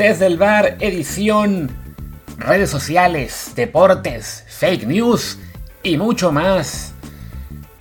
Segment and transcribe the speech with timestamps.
[0.00, 1.70] desde el bar, edición,
[2.38, 5.38] redes sociales, deportes, fake news
[5.82, 6.94] y mucho más.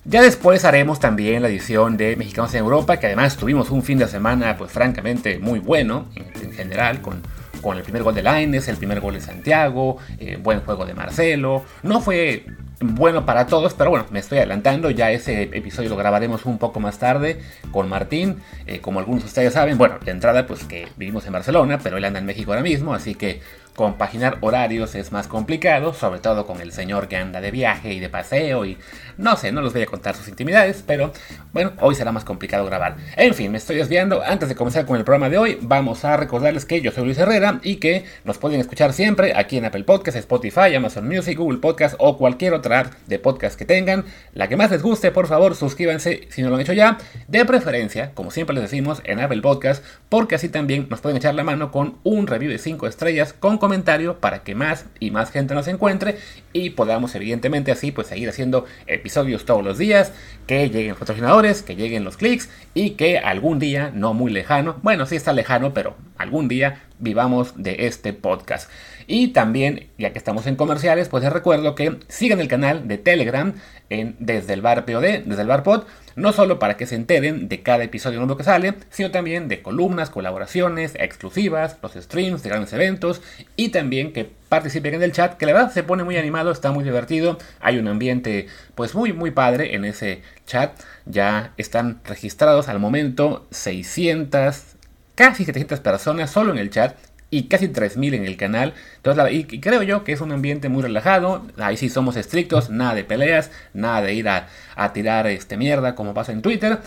[0.04, 4.00] Ya después haremos también la edición de Mexicanos en Europa, que además tuvimos un fin
[4.00, 7.22] de semana, pues francamente muy bueno en, general, con,
[7.62, 10.94] con, el primer gol de Laines, el primer gol de Santiago, eh, buen juego de
[10.94, 11.64] Marcelo.
[11.84, 12.46] No fue
[12.82, 16.80] bueno para todos, pero bueno, me estoy adelantando, ya ese episodio lo grabaremos un poco
[16.80, 17.40] más tarde
[17.72, 21.34] con Martín, eh, como algunos de ustedes saben, bueno, de entrada pues que vivimos en
[21.34, 23.42] Barcelona, pero él anda en México ahora mismo, así que
[23.80, 28.02] compaginar horarios es más complicado, sobre todo con el señor que anda de viaje y
[28.02, 28.78] de paseo y
[29.18, 31.14] no sé, no les voy a contar sus intimidades, pero
[31.54, 32.98] bueno, hoy será más complicado grabar.
[33.16, 34.22] En fin, me estoy desviando.
[34.22, 37.18] Antes de comenzar con el programa de hoy, vamos a recordarles que yo soy Luis
[37.18, 41.60] Herrera y que nos pueden escuchar siempre aquí en Apple Podcasts, Spotify, Amazon Music, Google
[41.60, 44.04] Podcast o cualquier otra de podcast que tengan.
[44.34, 46.98] La que más les guste, por favor, suscríbanse si no lo han hecho ya.
[47.30, 51.34] De preferencia, como siempre les decimos, en Apple Podcast, porque así también nos pueden echar
[51.34, 55.30] la mano con un review de 5 estrellas con comentario para que más y más
[55.30, 56.18] gente nos encuentre
[56.54, 60.12] y podamos evidentemente así pues seguir haciendo episodios todos los días,
[60.48, 65.06] que lleguen patrocinadores, que lleguen los clics y que algún día, no muy lejano, bueno
[65.06, 68.72] sí está lejano, pero algún día vivamos de este podcast.
[69.06, 72.98] Y también, ya que estamos en comerciales, pues les recuerdo que sigan el canal de
[72.98, 73.54] Telegram
[73.92, 75.84] en Desde el Bar POD, Desde el Bar Pod,
[76.16, 79.62] no solo para que se enteren de cada episodio nuevo que sale, sino también de
[79.62, 83.22] columnas, colaboraciones exclusivas, los streams de grandes eventos
[83.56, 86.72] y también que participen en el chat, que la verdad se pone muy animado, está
[86.72, 90.72] muy divertido, hay un ambiente pues muy muy padre en ese chat,
[91.06, 94.76] ya están registrados al momento 600
[95.16, 96.96] casi 700 personas solo en el chat
[97.32, 98.74] y casi 3.000 en el canal.
[98.98, 101.46] Entonces, y, creo yo que es un ambiente muy relajado.
[101.58, 104.48] Ahí sí somos estrictos, nada de peleas, nada de ir a,
[104.94, 106.80] tirar este mierda como pasa en Twitter.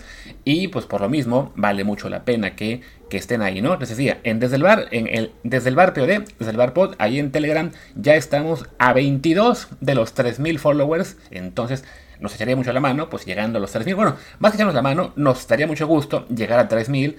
[0.43, 3.77] Y pues por lo mismo vale mucho la pena que, que estén ahí, ¿no?
[3.77, 6.73] Les decía, en desde el bar, en el desde el bar POD, desde el bar
[6.73, 11.17] pod, ahí en Telegram ya estamos a 22 de los 3.000 followers.
[11.31, 11.83] Entonces
[12.23, 13.95] nos echaría mucho la mano, pues llegando a los 3.000.
[13.95, 17.15] Bueno, más que echarnos la mano, nos daría mucho gusto llegar a 3.000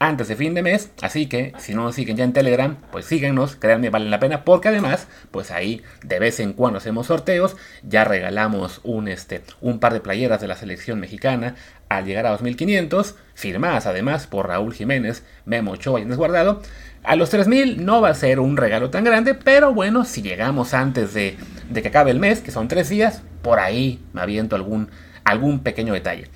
[0.00, 0.90] antes de fin de mes.
[1.02, 4.44] Así que si no nos siguen ya en Telegram, pues síguenos, créanme, valen la pena.
[4.44, 7.56] Porque además, pues ahí de vez en cuando hacemos sorteos.
[7.84, 11.54] Ya regalamos un, este, un par de playeras de la selección mexicana
[11.88, 13.14] al llegar a 2500.
[13.34, 16.62] Firmadas además por Raúl Jiménez, Memo Ochoa y Inés Guardado.
[17.04, 20.74] A los 3000 no va a ser un regalo tan grande, pero bueno, si llegamos
[20.74, 21.36] antes de,
[21.70, 24.90] de que acabe el mes, que son tres días, por ahí me aviento algún,
[25.24, 26.28] algún pequeño detalle.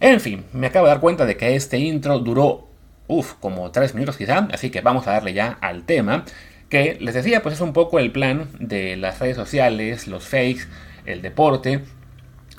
[0.00, 2.66] En fin, me acabo de dar cuenta de que este intro duró
[3.08, 6.24] Uf, como tres minutos quizá, así que vamos a darle ya al tema,
[6.68, 10.66] que les decía, pues es un poco el plan de las redes sociales, los fakes,
[11.04, 11.82] el deporte,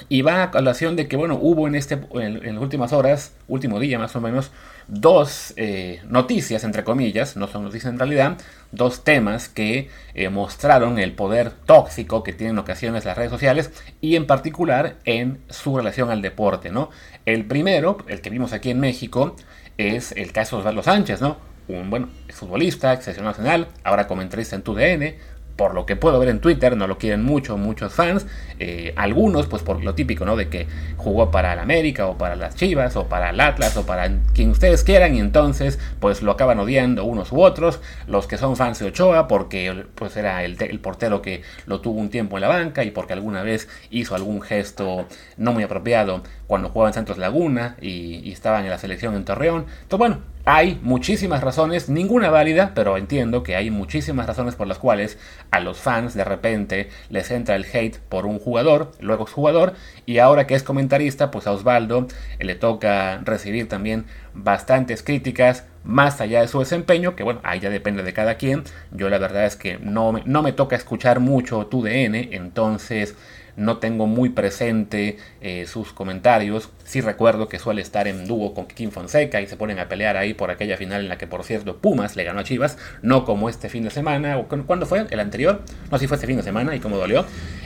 [0.10, 3.80] y va a colación de que, bueno, hubo en, este, en, las últimas horas, último
[3.80, 4.52] día más o menos,
[4.88, 8.38] dos eh, noticias, entre comillas, no son noticias en realidad,
[8.72, 13.72] dos temas que eh, mostraron el poder tóxico que tienen en ocasiones las redes sociales
[14.00, 16.90] y en particular en su relación al deporte, ¿no?
[17.26, 19.36] El primero, el que vimos aquí en México,
[19.78, 21.38] es el caso de Osvaldo Sánchez, ¿no?
[21.68, 25.16] Un buen futbolista, excepcional nacional, ahora comentarista en TUDN,
[25.58, 28.28] por lo que puedo ver en Twitter, no lo quieren mucho, muchos fans.
[28.60, 30.36] Eh, algunos, pues por lo típico, ¿no?
[30.36, 33.86] De que jugó para el América o para las Chivas o para el Atlas o
[33.86, 37.82] para quien ustedes quieran y entonces, pues lo acaban odiando unos u otros.
[38.08, 42.10] Los que son fans de Ochoa porque pues era el, portero que lo tuvo un
[42.10, 45.08] tiempo en la banca y porque alguna vez hizo algún gesto
[45.38, 49.26] no muy apropiado cuando jugaba en Santos Laguna y, y estaba en la selección en
[49.26, 49.66] Torreón.
[49.82, 54.80] Entonces, bueno, hay muchísimas razones, ninguna válida, pero entiendo que hay muchísimas razones por las
[54.80, 55.20] cuales
[55.52, 59.74] a los fans de repente les entra el hate por un jugador, luego es jugador,
[60.06, 62.08] y ahora que es comentarista, pues a Osvaldo
[62.40, 67.70] le toca recibir también bastantes críticas más allá de su desempeño, que bueno, ahí ya
[67.70, 68.64] depende de cada quien.
[68.92, 73.18] Yo la verdad es que no, no me toca escuchar mucho tu DN, entonces
[73.58, 76.70] no tengo muy presente eh, sus comentarios.
[76.86, 80.16] Sí recuerdo que suele estar en dúo con Kim Fonseca y se ponen a pelear
[80.16, 83.26] ahí por aquella final en la que, por cierto, Pumas le ganó a Chivas, no
[83.26, 85.06] como este fin de semana, o ¿cuándo fue?
[85.10, 85.64] ¿El anterior?
[85.92, 87.26] No, si fue este fin de semana y cómo dolió.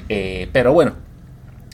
[0.09, 0.95] Eh, pero bueno,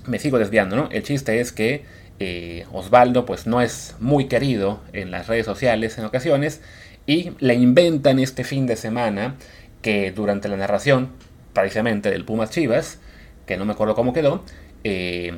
[0.08, 0.90] me sigo desviando, ¿no?
[0.92, 1.86] El chiste es que
[2.20, 6.62] eh, Osvaldo pues no es muy querido en las redes sociales en ocasiones
[7.06, 9.36] y le inventan este fin de semana
[9.84, 11.10] que durante la narración
[11.54, 13.00] precisamente del Pumas Chivas
[13.48, 14.44] que no me acuerdo cómo quedó,
[14.84, 15.34] eh,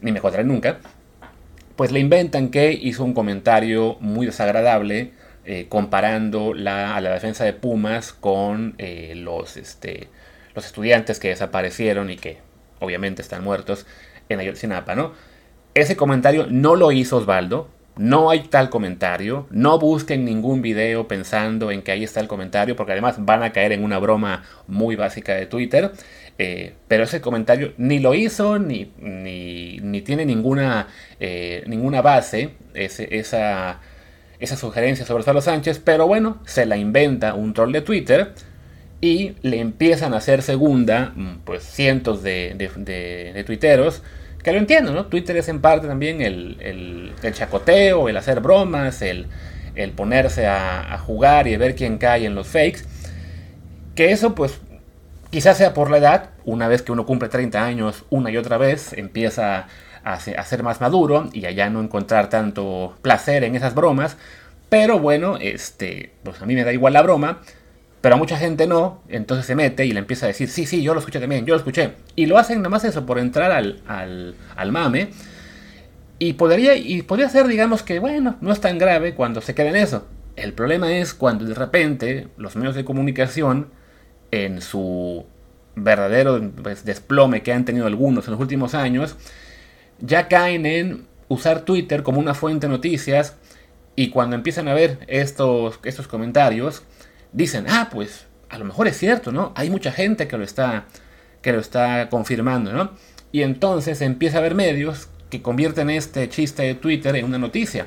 [0.00, 0.78] ni me acordaré nunca,
[1.76, 5.12] pues le inventan que hizo un comentario muy desagradable
[5.44, 10.08] eh, comparando la, a la defensa de Pumas con eh, los, este,
[10.54, 12.38] los estudiantes que desaparecieron y que
[12.78, 13.86] obviamente están muertos
[14.28, 15.12] en Ayotzinapa, ¿no?
[15.74, 21.70] Ese comentario no lo hizo Osvaldo, no hay tal comentario, no busquen ningún video pensando
[21.70, 24.96] en que ahí está el comentario, porque además van a caer en una broma muy
[24.96, 25.92] básica de Twitter.
[26.42, 30.88] Eh, pero ese comentario ni lo hizo, ni, ni, tiene ninguna,
[31.20, 33.80] eh, ninguna base, esa,
[34.38, 38.32] esa sugerencia sobre Salo Sánchez, pero bueno, se la inventa un troll de Twitter
[39.02, 44.02] y le empiezan a hacer segunda, mm, pues cientos de, de, tuiteros,
[44.42, 45.08] que lo entiendo, ¿no?
[45.08, 46.56] Twitter es en parte también el,
[47.22, 49.26] el, chacoteo, el hacer bromas, el,
[49.74, 52.80] el ponerse a, a, jugar y ver quién cae en los fakes.
[53.94, 54.58] Que eso, pues,
[55.30, 58.58] quizás sea por la edad, una vez que uno cumple 30 años, una y otra
[58.58, 59.66] vez, empieza
[60.04, 64.16] a, ser más maduro y a ya no encontrar tanto placer en esas bromas.
[64.68, 67.40] Pero bueno, este, pues a mí me da igual la broma
[68.00, 70.82] pero a mucha gente no, entonces se mete y le empieza a decir, sí, sí,
[70.82, 71.92] yo lo escuché también, yo lo escuché.
[72.16, 75.10] Y lo hacen nada más eso, por entrar al, al, mame.
[76.18, 79.68] Y podría, y podría ser, digamos que, bueno, no es tan grave cuando se queda
[79.68, 80.06] en eso.
[80.36, 83.68] El problema es cuando de repente los medios de comunicación,
[84.30, 85.24] en su
[85.76, 89.16] verdadero pues, desplome que han tenido algunos en los últimos años,
[90.00, 93.36] ya caen en usar Twitter como una fuente de noticias
[93.96, 96.82] y cuando empiezan a ver estos, estos comentarios,
[97.32, 99.52] dicen, ah, pues a lo mejor es cierto, ¿no?
[99.54, 100.86] Hay mucha gente que lo está,
[101.42, 102.92] que lo está confirmando, ¿no?
[103.32, 107.86] Y entonces empieza a haber medios que convierten este chiste de Twitter en una noticia.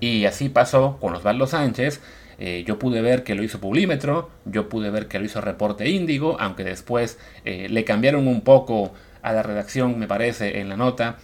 [0.00, 2.00] Y así pasó con Osvaldo Sánchez.
[2.38, 5.88] Eh, yo pude ver que lo hizo Publímetro, yo pude ver que lo hizo Reporte
[5.88, 8.92] Índigo, aunque después eh, le cambiaron un poco
[9.22, 11.18] a la redacción, me parece, en la nota,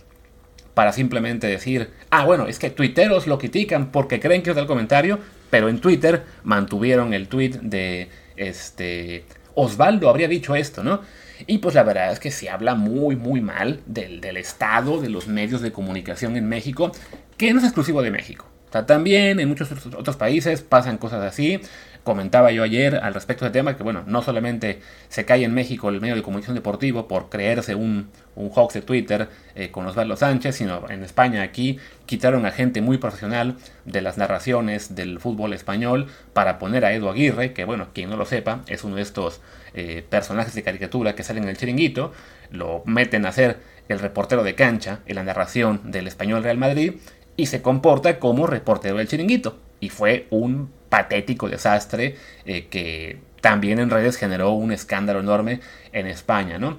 [0.74, 4.66] para simplemente decir, ah, bueno, es que tuiteros lo critican porque creen que es el
[4.66, 5.18] comentario,
[5.50, 9.24] pero en Twitter mantuvieron el tweet de este
[9.54, 11.00] Osvaldo habría dicho esto, ¿no?
[11.46, 15.08] Y pues la verdad es que se habla muy, muy mal del, del estado de
[15.08, 16.92] los medios de comunicación en México,
[17.36, 18.46] que no es exclusivo de México.
[18.70, 21.60] También en muchos otros países pasan cosas así.
[22.04, 25.90] Comentaba yo ayer al respecto de tema que, bueno, no solamente se cae en México
[25.90, 30.16] el medio de comunicación deportivo por creerse un, un hoax de Twitter eh, con Osvaldo
[30.16, 35.52] Sánchez, sino en España aquí quitaron a gente muy profesional de las narraciones del fútbol
[35.52, 39.02] español para poner a Edu Aguirre, que, bueno, quien no lo sepa, es uno de
[39.02, 39.42] estos
[39.74, 42.12] eh, personajes de caricatura que salen en el chiringuito,
[42.50, 46.94] lo meten a ser el reportero de cancha en la narración del español Real Madrid
[47.38, 49.56] y se comporta como reportero del chiringuito.
[49.80, 55.60] Y fue un patético desastre eh, que también en redes generó un escándalo enorme
[55.92, 56.78] en España, ¿no?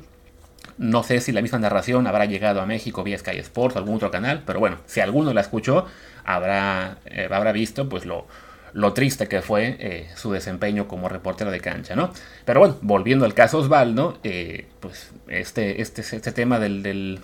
[0.77, 3.95] No sé si la misma narración habrá llegado a México vía Sky Sports o algún
[3.95, 5.85] otro canal, pero bueno, si alguno la escuchó,
[6.25, 8.27] habrá, eh, habrá visto pues lo,
[8.73, 12.11] lo triste que fue eh, su desempeño como reportero de cancha, ¿no?
[12.43, 14.19] Pero bueno, volviendo al caso Osvaldo,
[14.81, 17.21] pues este, este, este tema del, del,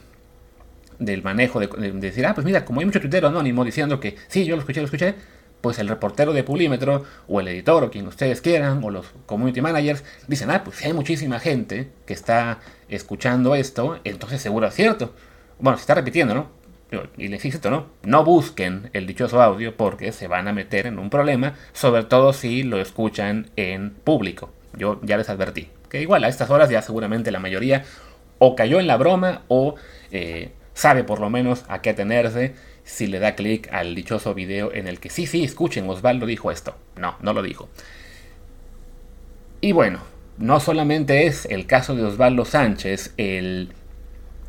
[1.24, 4.56] manejo de, decir, ah, pues mira, como hay mucho tuitero anónimo diciendo que sí, yo
[4.56, 5.16] lo escuché, lo escuché,
[5.62, 9.62] pues el reportero de Pulímetro o el editor o quien ustedes quieran o los community
[9.62, 14.76] managers dicen, ah, pues si hay muchísima gente que está escuchando esto, entonces seguro es
[14.76, 15.14] cierto.
[15.60, 16.66] Bueno, se está repitiendo, ¿no?
[17.18, 17.88] Y les insisto, ¿no?
[18.04, 22.32] No busquen el dichoso audio porque se van a meter en un problema, sobre todo
[22.32, 24.52] si lo escuchan en público.
[24.78, 25.70] Yo ya les advertí.
[25.90, 27.84] Que igual a estas horas ya seguramente la mayoría
[28.38, 29.76] o cayó en la broma o
[30.12, 32.54] eh, sabe por lo menos a qué atenerse
[32.84, 36.52] si le da clic al dichoso video en el que sí, sí, escuchen, Osvaldo dijo
[36.52, 36.76] esto.
[36.98, 37.68] No, no lo dijo.
[39.62, 40.02] Y bueno,
[40.38, 43.74] no solamente es el caso de Osvaldo Sánchez el,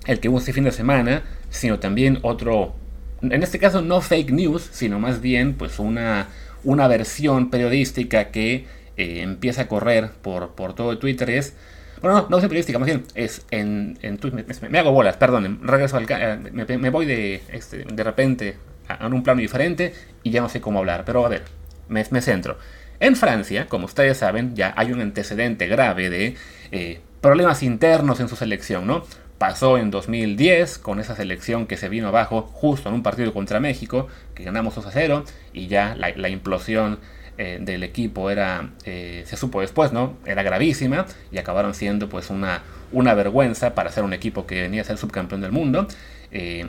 [0.07, 2.75] el que hubo este fin de semana, sino también otro,
[3.23, 6.29] en este caso no fake news, sino más bien pues una,
[6.65, 8.67] una versión periodística que
[8.97, 11.55] eh, empieza a correr por, por todo Twitter es
[12.01, 14.45] bueno, no, no es periodística, más bien es en, en Twitter.
[14.71, 15.61] Me, hago bolas, perdón.
[15.63, 16.07] Regreso al.
[16.09, 18.57] Eh, me, voy de, este, de repente
[18.89, 21.05] a, un plano diferente y ya no sé cómo hablar.
[21.05, 21.43] Pero a ver,
[21.89, 22.59] me, centro.
[23.01, 26.37] En Francia, como ustedes saben, ya hay un antecedente grave de
[26.73, 29.05] eh, problemas internos en su selección, ¿no?
[29.39, 33.61] Pasó en 2010 con esa selección que se vino abajo justo en un partido contra
[33.61, 36.99] México, que ganamos 2 a 0, y ya la implosión
[37.39, 40.17] eh, del equipo era, eh, se supo después, ¿no?
[40.25, 42.63] Era gravísima y acabaron siendo pues una,
[42.93, 45.87] una vergüenza para ser un equipo que venía a ser subcampeón del mundo.
[46.31, 46.67] Eh,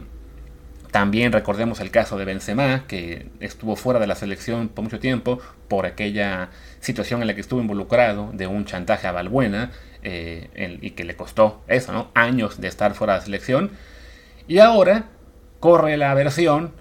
[0.91, 5.39] también recordemos el caso de Benzema, que estuvo fuera de la selección por mucho tiempo
[5.69, 6.49] por aquella
[6.81, 9.71] situación en la que estuvo involucrado de un chantaje a Balbuena
[10.03, 12.11] y que le costó eso, ¿no?
[12.13, 13.71] Años de estar fuera de la selección.
[14.47, 15.09] Y ahora
[15.59, 16.71] corre la versión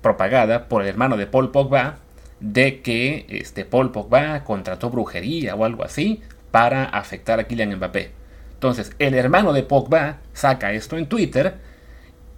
[0.00, 1.98] propagada por el hermano de Paul Pogba,
[2.40, 8.10] de que este, Paul Pogba contrató brujería o algo así para afectar a Kylian Mbappé.
[8.54, 11.54] Entonces, el hermano de Pogba saca esto en Twitter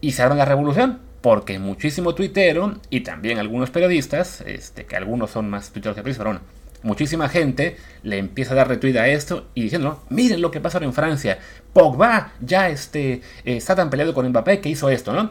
[0.00, 1.00] y se arma la revolución.
[1.23, 6.25] porque muchísimo tuitero y también algunos periodistas, este, que algunos son más tuiteros que periodistas,
[6.25, 6.47] pero bueno,
[6.82, 10.82] muchísima gente le empieza a dar retweet a esto y diciendo, miren lo que pasó
[10.82, 11.38] en Francia,
[11.73, 15.30] Pogba ya este, está tan peleado con Mbappé que hizo esto, ¿no?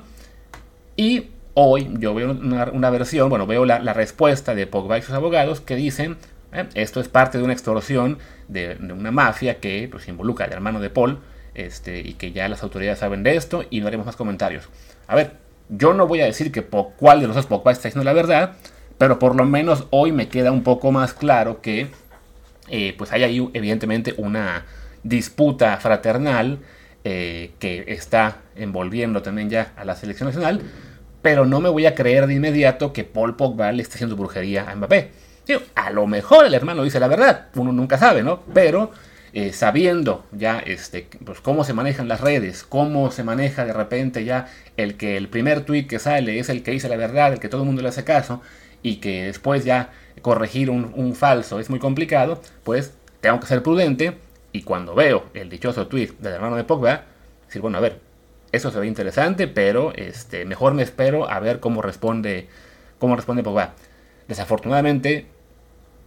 [0.95, 5.61] Y hoy yo veo una, versión, bueno, veo la, respuesta de Pogba y sus abogados
[5.61, 6.17] que dicen,
[6.53, 10.79] eh, esto es parte de una extorsión de, una mafia que pues, involucra al hermano
[10.79, 11.19] de Paul,
[11.53, 14.69] este, y que ya las autoridades saben de esto y no haremos más comentarios.
[15.07, 15.33] A ver,
[15.69, 18.53] yo no voy a decir que cuál de los dos Pogba está diciendo la verdad,
[18.97, 21.87] pero por lo menos hoy me queda un poco más claro que
[22.69, 24.65] eh, pues hay ahí evidentemente una
[25.03, 26.59] disputa fraternal
[27.03, 30.61] eh, que está envolviendo también ya a la selección nacional,
[31.21, 34.69] pero no me voy a creer de inmediato que Paul Pogba le está haciendo brujería
[34.69, 35.11] a Mbappé.
[35.75, 38.41] a lo mejor el hermano dice la verdad, uno nunca sabe, ¿no?
[38.53, 38.91] Pero
[39.33, 44.25] eh, sabiendo ya este, pues, cómo se manejan las redes, cómo se maneja de repente
[44.25, 47.39] ya el que el primer tweet que sale es el que dice la verdad, el
[47.39, 48.41] que todo el mundo le hace caso,
[48.83, 54.17] y que después ya corregir un, falso es muy complicado, pues tengo que ser prudente
[54.51, 57.05] y cuando veo el dichoso tweet del hermano de Pogba,
[57.45, 57.99] decir, bueno, a ver,
[58.51, 62.47] eso se ve interesante, pero este, mejor me espero a ver cómo responde,
[62.99, 63.73] cómo responde Pogba.
[64.27, 65.27] Desafortunadamente,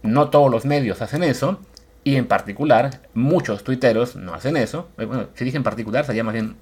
[0.03, 1.59] no todos los medios hacen eso,
[2.05, 4.89] y en particular, muchos tuiteros no hacen eso.
[4.99, 6.55] Eh, bueno, si dije en particular, sería más bien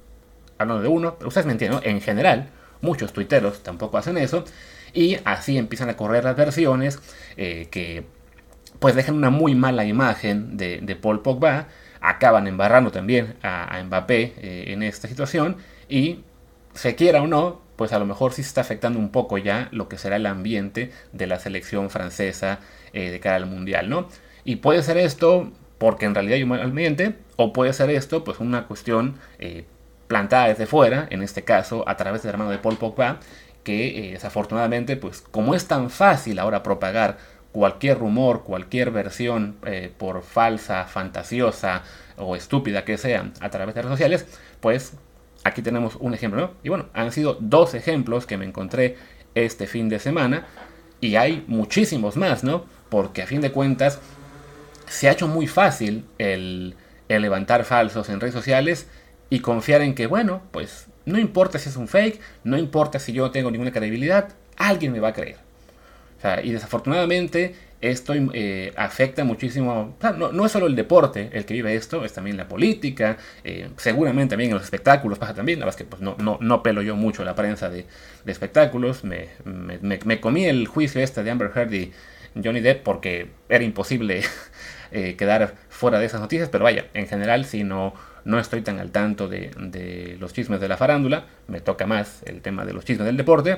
[0.57, 2.47] hablando de uno, pero ustedes me entienden, En general,
[2.79, 4.45] muchos tuiteros tampoco hacen eso.
[4.93, 6.99] Y así empiezan a correr las versiones
[7.35, 8.05] eh, que
[8.79, 11.67] pues dejan una muy mala imagen de, Paul Pogba.
[11.99, 15.57] Acaban embarrando también a, Mbappé eh, en esta situación.
[15.93, 16.23] Y
[16.73, 19.69] se quiera o no, pues a lo mejor sí se está afectando un poco ya
[19.71, 22.61] lo que será el ambiente de la selección francesa
[22.93, 24.07] eh, de cara al Mundial, ¿no?
[24.43, 28.39] Y puede ser esto porque en realidad hay un ambiente, o puede ser esto pues
[28.39, 29.19] una cuestión
[30.07, 33.19] plantada desde fuera, en este caso a través del hermano de Paul Pogba,
[33.63, 37.17] que eh, desafortunadamente, pues como es tan fácil ahora propagar
[37.51, 41.83] cualquier rumor, cualquier versión, eh, por falsa, fantasiosa
[42.17, 44.25] o estúpida que sea, a través de redes sociales,
[44.59, 44.93] pues
[45.43, 46.51] aquí tenemos un ejemplo, ¿no?
[46.63, 48.97] Y bueno, han sido dos ejemplos que me encontré
[49.35, 50.47] este fin de semana
[51.01, 52.65] y hay muchísimos más, ¿no?
[52.89, 53.99] Porque a fin de cuentas
[54.87, 56.75] se ha hecho muy fácil el,
[57.09, 58.87] levantar falsos en redes sociales
[59.29, 63.11] y confiar en que, bueno, pues no importa si es un fake, no importa si
[63.11, 65.37] yo no tengo ninguna credibilidad, alguien me va a creer.
[66.43, 72.05] y desafortunadamente esto eh, afecta muchísimo, no, es solo el deporte el que vive esto,
[72.05, 75.85] es también la política, eh, seguramente también en los espectáculos pasa también, la verdad es
[75.85, 77.85] que pues, no, no, no pelo yo mucho la prensa de,
[78.25, 81.91] espectáculos, me, me, comí el juicio este de Amber Heard y
[82.41, 84.21] Johnny Depp porque era imposible
[84.91, 87.93] eh, quedar fuera de esas noticias, pero vaya, en general si no
[88.25, 92.41] no estoy tan al tanto de, los chismes de la farándula, me toca más el
[92.41, 93.57] tema de los chismes del deporte.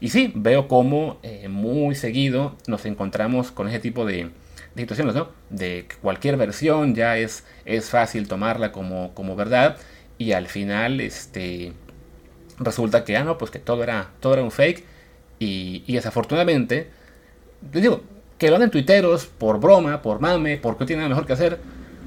[0.00, 4.30] Y sí, veo cómo eh, muy seguido nos encontramos con ese tipo de,
[4.76, 5.30] situaciones, ¿no?
[5.50, 9.78] De cualquier versión ya es, es fácil tomarla como, como verdad
[10.18, 11.72] y al final este,
[12.58, 14.84] resulta que, ah, no, pues que todo era, todo era un fake
[15.38, 16.90] y, y desafortunadamente,
[17.72, 18.02] les digo,
[18.38, 21.58] que lo hagan tuiteros por broma, por mame, porque no tienen nada mejor que hacer,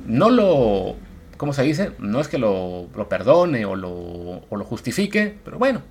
[0.05, 0.95] no lo
[1.39, 1.93] ¿cómo se dice?
[1.99, 5.81] No es que lo, perdone o lo, o lo justifique, pero bueno,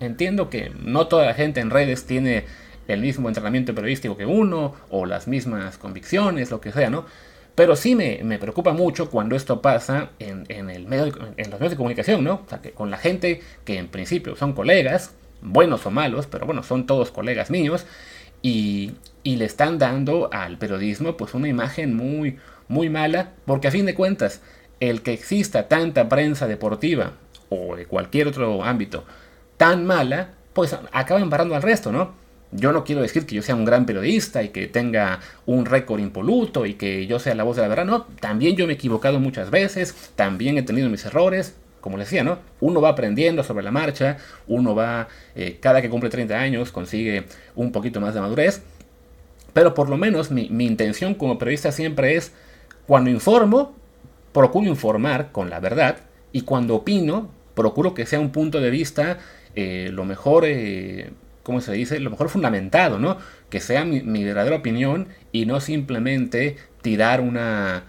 [0.00, 2.44] entiendo que no toda la gente en redes tiene
[2.88, 7.04] el mismo entrenamiento periodístico que uno, o las mismas convicciones, lo que sea, ¿no?
[7.54, 11.76] Pero sí me, preocupa mucho cuando esto pasa en, el medio en los medios de
[11.76, 12.42] comunicación, ¿no?
[12.46, 16.46] O sea, que con la gente que en principio son colegas, buenos o malos, pero
[16.46, 17.84] bueno, son todos colegas míos,
[18.42, 18.92] y,
[19.24, 22.38] y le están dando al periodismo pues una imagen muy,
[22.68, 24.40] muy mala, porque a fin de cuentas,
[24.80, 27.14] el que exista tanta prensa deportiva
[27.48, 29.04] o de cualquier otro ámbito
[29.58, 32.12] tan mala, pues acaba embarrando al resto, ¿no?
[32.50, 36.00] Yo no quiero decir que yo sea un gran periodista y que tenga un récord
[36.00, 38.76] impoluto y que yo sea la voz de la verdad, no, también yo me he
[38.76, 42.38] equivocado muchas veces, también he tenido mis errores, como les decía, ¿no?
[42.60, 47.24] Uno va aprendiendo sobre la marcha, uno va, eh, cada que cumple 30 años, consigue
[47.54, 48.62] un poquito más de madurez,
[49.52, 52.32] pero por lo menos mi, mi intención como periodista siempre es,
[52.86, 53.76] cuando informo,
[54.32, 55.98] procuro informar con la verdad
[56.32, 59.18] y cuando opino, procuro que sea un punto de vista
[59.60, 61.10] eh, lo mejor, eh,
[61.42, 61.98] ¿cómo se dice?
[61.98, 63.18] Lo mejor fundamentado, ¿no?
[63.50, 67.82] Que sea mi, verdadera opinión y no simplemente tirar una,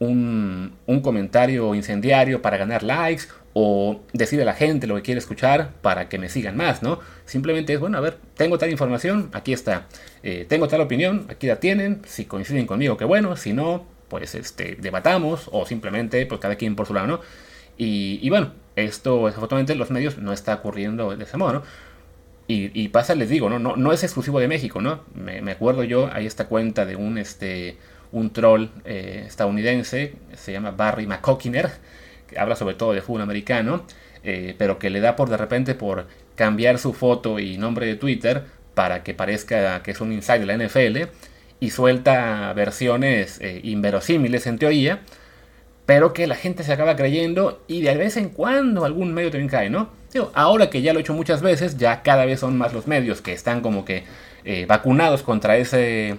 [0.00, 5.70] un, comentario incendiario para ganar likes o decirle a la gente lo que quiere escuchar
[5.80, 6.98] para que me sigan más, ¿no?
[7.24, 9.86] Simplemente es, bueno, a ver, tengo tal información, aquí está.
[10.24, 12.02] Eh, tengo tal opinión, aquí la tienen.
[12.04, 13.36] Si coinciden conmigo, qué bueno.
[13.36, 17.20] Si no, pues este, debatamos o simplemente pues cada quien por su lado, ¿no?
[17.84, 21.62] Y, bueno, esto desafortunadamente en los medios no está ocurriendo de ese modo, ¿no?
[22.48, 23.58] Y, pasa, les digo, ¿no?
[23.58, 25.00] No, no es exclusivo de México, ¿no?
[25.14, 27.78] Me, acuerdo yo, hay esta cuenta de un, este,
[28.12, 31.70] un troll eh, estadounidense, se llama Barry McCockiner,
[32.26, 33.86] que habla sobre todo de fútbol americano,
[34.22, 37.96] eh, pero que le da por de repente por cambiar su foto y nombre de
[37.96, 41.10] Twitter para que parezca que es un inside de la NFL
[41.58, 45.00] y suelta versiones eh, inverosímiles en teoría,
[45.86, 49.48] pero que la gente se acaba creyendo y de vez en cuando algún medio también
[49.48, 49.90] cae, ¿no?
[50.34, 53.22] ahora que ya lo he hecho muchas veces, ya cada vez son más los medios
[53.22, 54.04] que están como que
[54.44, 56.18] eh, vacunados contra ese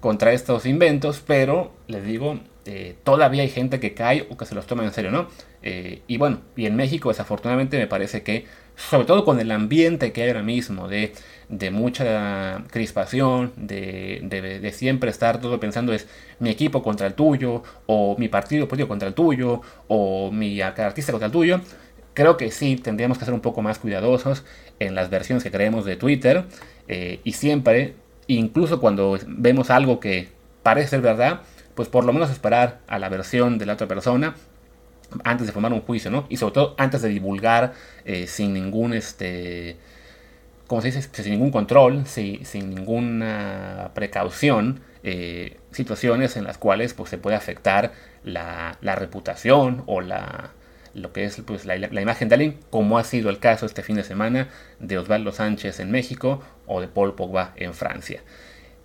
[0.00, 4.54] contra estos inventos, pero les digo, eh, todavía hay gente que cae o que se
[4.54, 5.28] los toma en serio, ¿no?
[5.62, 10.12] Eh, y bueno, y en México desafortunadamente me parece que, sobre todo con el ambiente
[10.12, 11.12] que hay ahora mismo, de,
[11.48, 16.06] de mucha crispación, de, de, siempre estar todo pensando es
[16.38, 21.12] mi equipo contra el tuyo, o mi partido político contra el tuyo, o mi artista
[21.12, 21.60] contra el tuyo,
[22.16, 24.42] Creo que sí, tendríamos que ser un poco más cuidadosos
[24.78, 26.46] en las versiones que creemos de Twitter
[26.88, 27.94] eh, y siempre,
[28.26, 30.30] incluso cuando vemos algo que
[30.62, 31.42] parece ser verdad,
[31.74, 34.34] pues por lo menos esperar a la versión de la otra persona
[35.24, 36.26] antes de formar un juicio, ¿no?
[36.28, 37.72] Y sobre todo antes de divulgar
[38.04, 39.76] eh, sin ningún, este,
[40.66, 41.02] ¿cómo se dice?
[41.02, 47.92] Sin ningún control, sin, ninguna precaución, eh, situaciones en las cuales pues, se puede afectar
[48.24, 50.50] la, la reputación o la,
[50.96, 53.96] lo que es pues, la, imagen de alguien, como ha sido el caso este fin
[53.96, 54.48] de semana
[54.80, 58.22] de Osvaldo Sánchez en México o de Paul Pogba en Francia.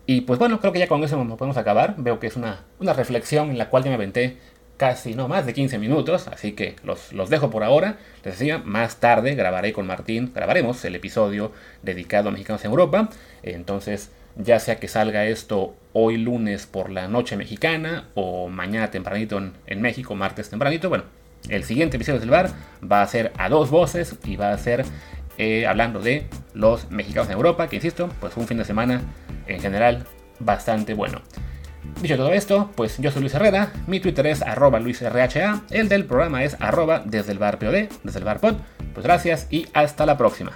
[0.05, 1.95] Y pues bueno, creo que ya con eso nos podemos acabar.
[1.97, 4.37] Veo que es una, una reflexión en la cual ya me aventé
[4.81, 7.99] casi no más de 15 minutos, así que los, los, dejo por ahora.
[8.25, 11.51] Les decía, más tarde grabaré con Martín, grabaremos el episodio
[11.83, 13.09] dedicado a mexicanos en Europa.
[13.43, 19.37] Entonces, ya sea que salga esto hoy lunes por la noche mexicana o mañana tempranito
[19.37, 21.03] en, en México, martes tempranito, bueno,
[21.47, 22.49] el siguiente episodio del bar
[22.83, 24.83] va a ser a dos voces y va a ser
[25.37, 29.03] eh, hablando de los mexicanos en Europa, que insisto, pues un fin de semana
[29.45, 30.07] en general
[30.39, 31.21] bastante bueno.
[32.01, 36.05] Dicho todo esto, pues yo soy Luis Herrera, mi Twitter es arroba luisrha, el del
[36.05, 38.55] programa es arroba desde el bar POD, desde el bar pod.
[38.93, 40.51] Pues gracias y hasta la próxima.